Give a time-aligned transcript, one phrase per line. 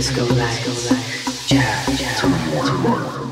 [0.00, 0.88] disco lights.
[1.46, 2.16] Jab, jab.
[2.20, 3.29] To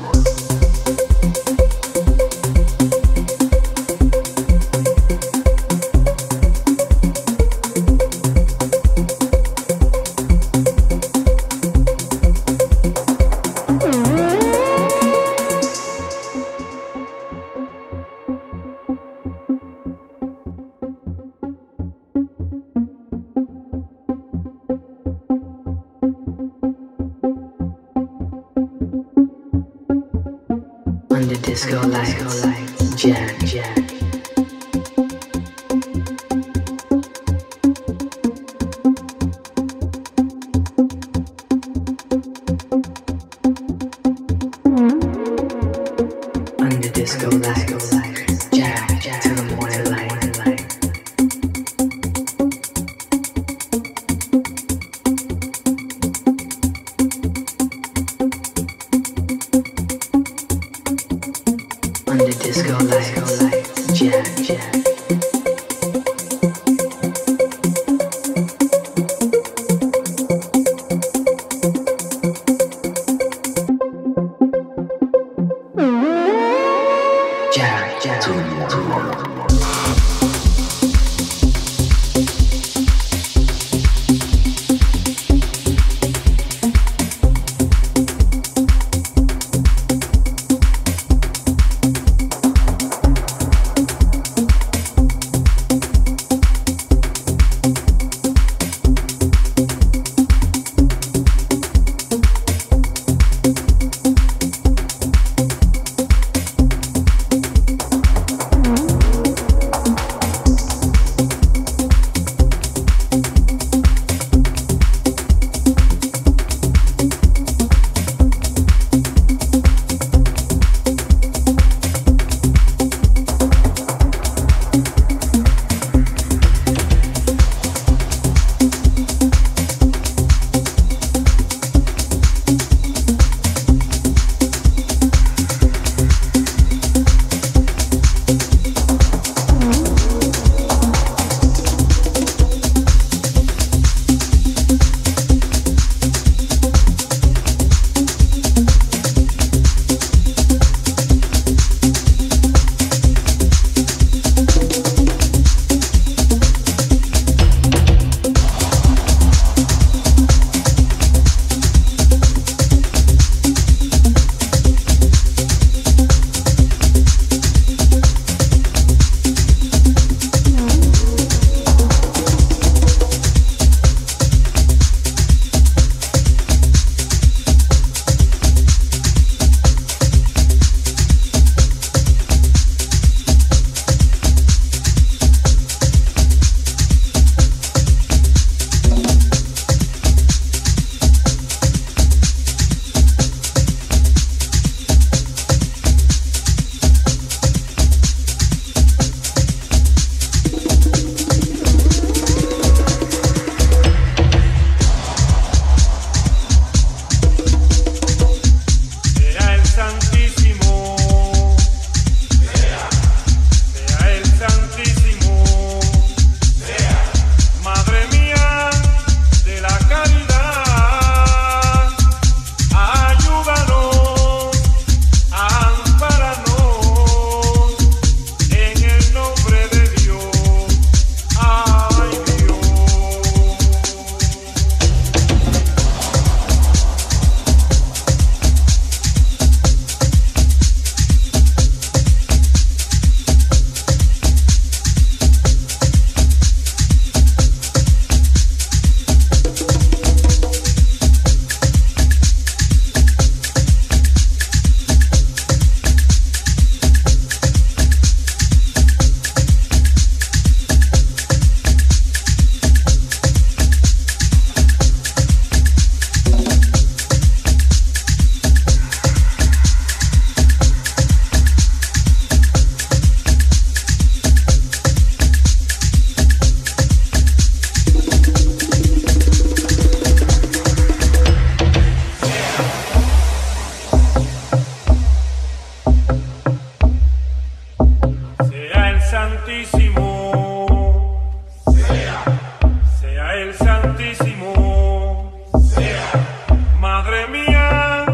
[297.01, 298.05] Madre mía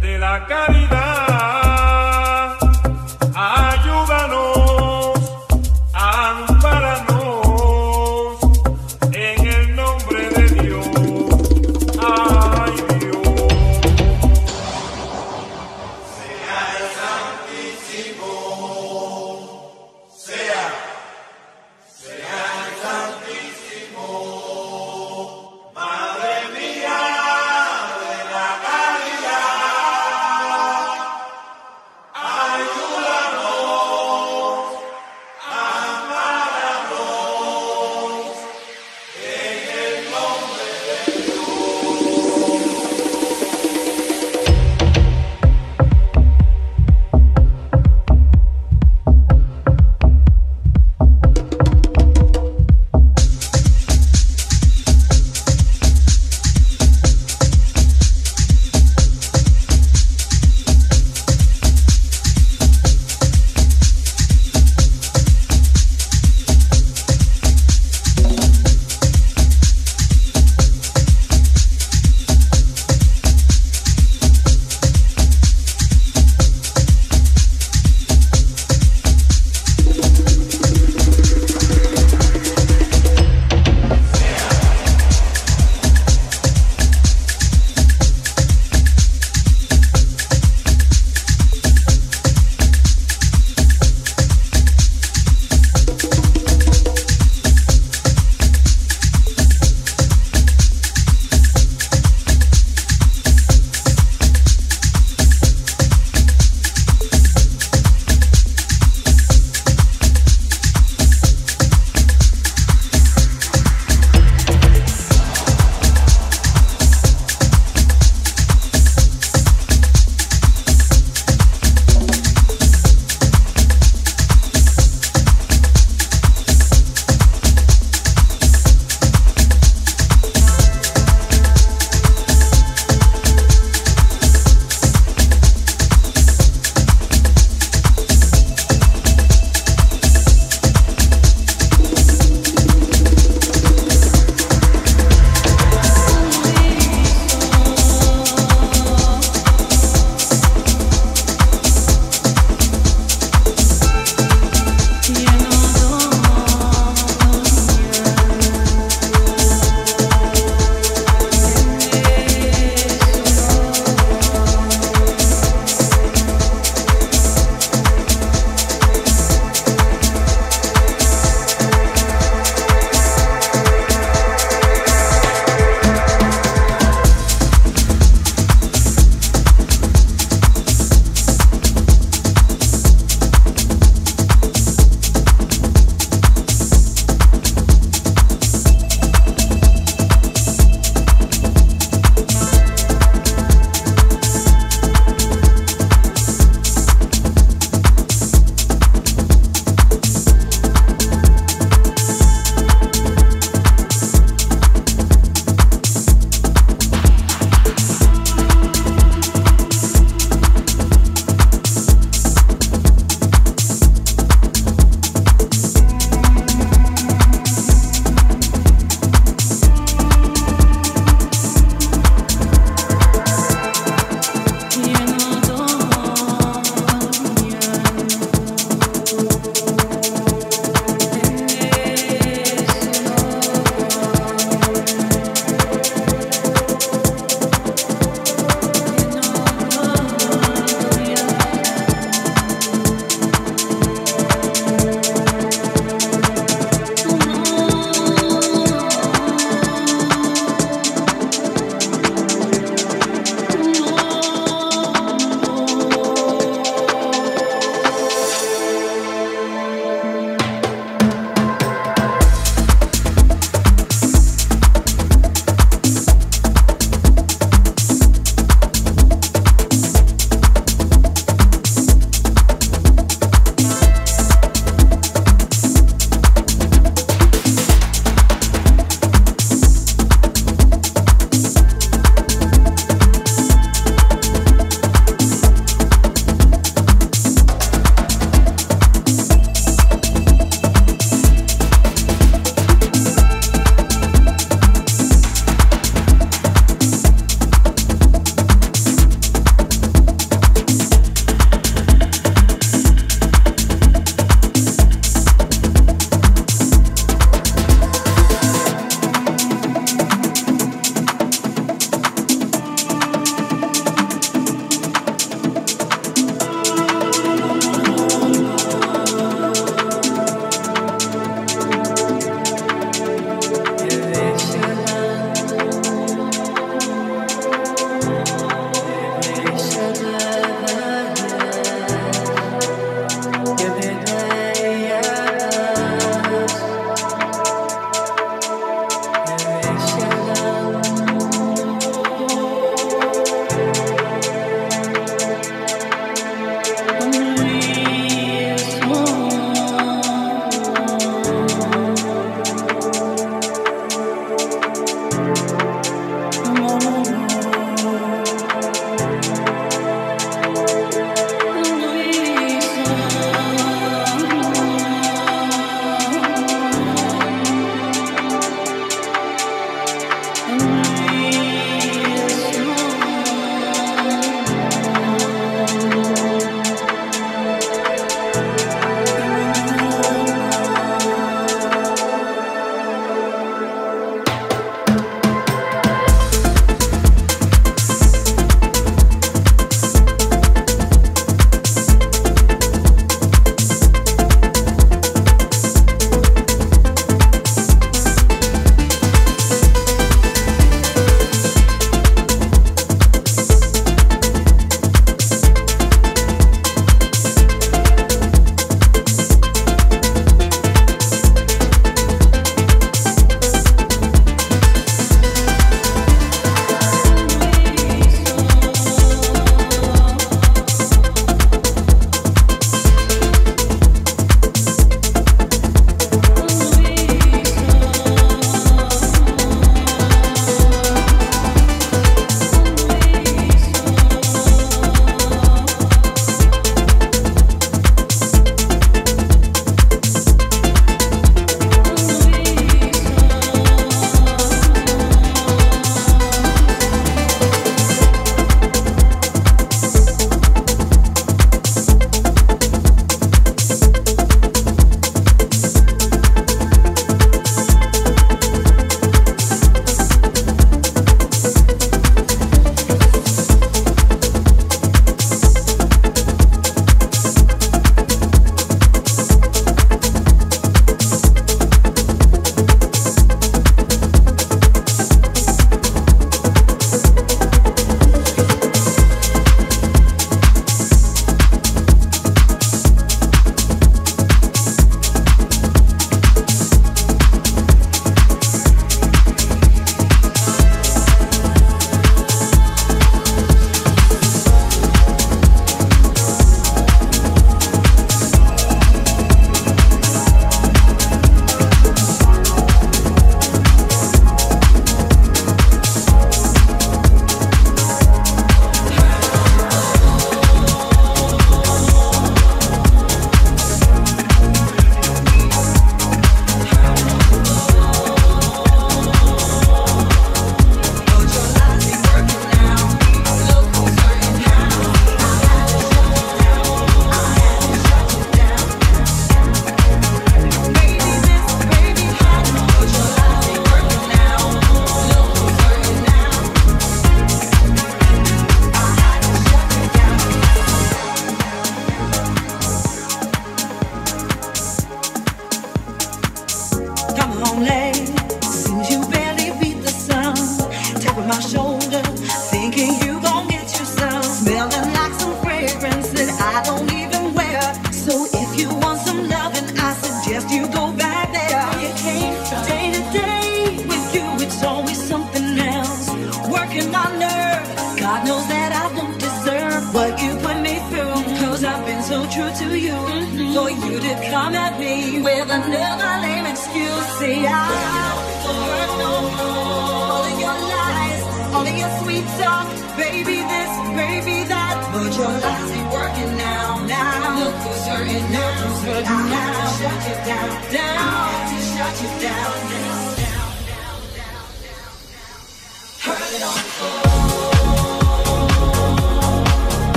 [0.00, 1.15] de la caridad,